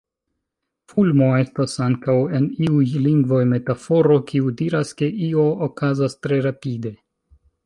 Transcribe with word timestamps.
Fulmo 0.93 1.25
estas 1.41 1.75
ankaŭ 1.87 2.15
en 2.39 2.47
iuj 2.69 2.87
lingvoj 3.09 3.43
metaforo, 3.53 4.17
kiu 4.33 4.51
diras 4.63 4.95
ke 5.03 5.11
io 5.29 5.45
okazas 5.71 6.19
tre 6.27 6.43
rapide. 6.49 6.97